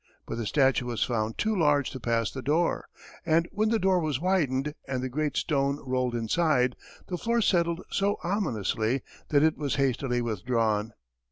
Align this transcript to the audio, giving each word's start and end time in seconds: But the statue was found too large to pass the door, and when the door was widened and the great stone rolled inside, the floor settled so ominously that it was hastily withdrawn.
But 0.25 0.39
the 0.39 0.47
statue 0.47 0.87
was 0.87 1.03
found 1.03 1.37
too 1.37 1.55
large 1.55 1.91
to 1.91 1.99
pass 1.99 2.31
the 2.31 2.41
door, 2.41 2.87
and 3.23 3.47
when 3.51 3.69
the 3.69 3.77
door 3.77 3.99
was 3.99 4.19
widened 4.19 4.73
and 4.87 5.03
the 5.03 5.09
great 5.09 5.37
stone 5.37 5.79
rolled 5.85 6.15
inside, 6.15 6.75
the 7.07 7.19
floor 7.19 7.39
settled 7.39 7.81
so 7.91 8.17
ominously 8.23 9.03
that 9.29 9.43
it 9.43 9.59
was 9.59 9.75
hastily 9.75 10.19
withdrawn. 10.19 10.93